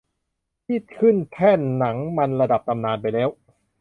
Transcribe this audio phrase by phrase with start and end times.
[0.65, 3.29] ที่ขึ้นแท่นหนังมันระดับตำนานไปแล้ว